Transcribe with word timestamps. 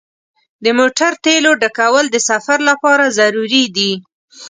د 0.63 0.65
موټر 0.79 1.11
تیلو 1.25 1.51
ډکول 1.61 2.05
د 2.11 2.17
سفر 2.29 2.59
لپاره 2.69 3.05
ضروري 3.19 3.63
دي. 3.77 3.91